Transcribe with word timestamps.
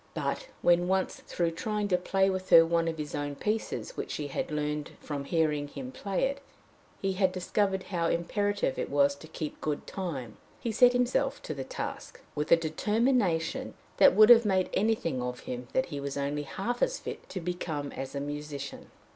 But, 0.15 0.47
when 0.63 0.87
once, 0.87 1.17
through 1.27 1.51
trying 1.51 1.87
to 1.89 1.95
play 1.97 2.27
with 2.27 2.49
her 2.49 2.65
one 2.65 2.87
of 2.87 2.97
his 2.97 3.13
own 3.13 3.35
pieces 3.35 3.95
which 3.95 4.09
she 4.09 4.29
had 4.29 4.49
learned 4.49 4.89
from 4.99 5.25
hearing 5.25 5.67
him 5.67 5.91
play 5.91 6.23
it, 6.23 6.41
he 6.99 7.13
had 7.13 7.31
discovered 7.31 7.83
how 7.83 8.07
imperative 8.07 8.79
it 8.79 8.89
was 8.89 9.13
to 9.17 9.27
keep 9.27 9.61
good 9.61 9.85
time, 9.85 10.37
he 10.59 10.71
set 10.71 10.93
himself 10.93 11.39
to 11.43 11.53
the 11.53 11.63
task 11.63 12.19
with 12.33 12.51
a 12.51 12.57
determination 12.57 13.75
that 13.97 14.15
would 14.15 14.29
have 14.29 14.43
made 14.43 14.71
anything 14.73 15.21
of 15.21 15.41
him 15.41 15.67
that 15.73 15.85
he 15.93 15.99
was 15.99 16.17
only 16.17 16.41
half 16.41 16.81
as 16.81 16.97
fit 16.97 17.29
to 17.29 17.39
become 17.39 17.91
as 17.91 18.15
a 18.15 18.19
musician. 18.19 18.89